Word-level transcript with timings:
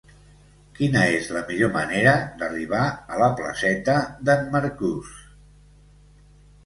Quina 0.79 1.01
és 1.17 1.27
la 1.35 1.43
millor 1.49 1.69
manera 1.75 2.15
d'arribar 2.39 2.81
a 3.17 3.21
la 3.25 3.29
placeta 3.43 3.99
d'en 4.31 4.51
Marcús? 4.57 5.13